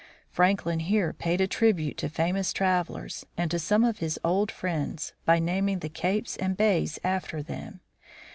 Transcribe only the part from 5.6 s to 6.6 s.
the capes and